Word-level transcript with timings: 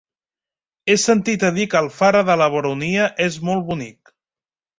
He 0.87 0.95
sentit 1.01 1.45
a 1.49 1.51
dir 1.57 1.67
que 1.73 1.79
Alfara 1.81 2.23
de 2.31 2.39
la 2.43 2.49
Baronia 2.55 3.07
és 3.27 3.39
molt 3.51 3.63
bonic. 3.71 4.15